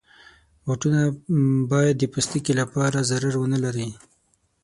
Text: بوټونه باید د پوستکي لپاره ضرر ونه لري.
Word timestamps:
بوټونه 0.65 1.01
باید 1.71 1.95
د 1.99 2.03
پوستکي 2.13 2.53
لپاره 2.61 2.97
ضرر 3.09 3.33
ونه 3.39 3.57
لري. 3.65 3.89